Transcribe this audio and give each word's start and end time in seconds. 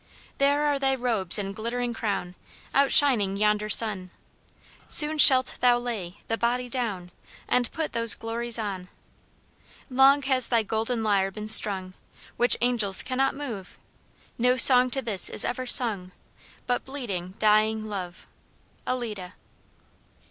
There 0.39 0.63
are 0.65 0.79
thy 0.79 0.95
robes 0.95 1.37
and 1.37 1.55
glittering 1.55 1.93
crown, 1.93 2.33
Outshining 2.73 3.37
yonder 3.37 3.69
sun; 3.69 4.09
Soon 4.87 5.19
shalt 5.19 5.59
thou 5.61 5.77
lay 5.77 6.17
the 6.27 6.39
body 6.39 6.69
down, 6.69 7.11
And 7.47 7.71
put 7.71 7.93
those 7.93 8.15
glories 8.15 8.57
on. 8.57 8.87
Long 9.91 10.23
has 10.23 10.49
thy 10.49 10.63
golden 10.63 11.03
lyre 11.03 11.29
been 11.29 11.47
strung, 11.47 11.93
Which 12.35 12.57
angels 12.61 13.03
cannot 13.03 13.35
move; 13.35 13.77
No 14.39 14.57
song 14.57 14.89
to 14.89 15.03
this 15.03 15.29
is 15.29 15.45
ever 15.45 15.67
sung, 15.67 16.13
But 16.65 16.83
bleeding, 16.83 17.35
dying 17.37 17.85
Love. 17.85 18.25
ALLIDA. 18.87 19.35